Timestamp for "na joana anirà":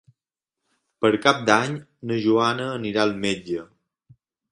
2.11-3.05